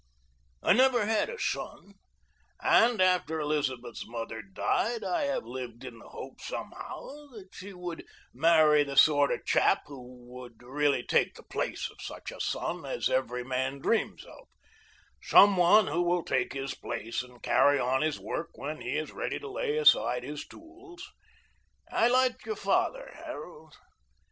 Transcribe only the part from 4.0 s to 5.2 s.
mother died